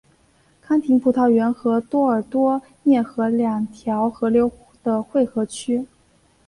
[0.61, 4.51] 康廷葡萄园和多尔多涅河两条河流
[4.83, 5.85] 的汇合区。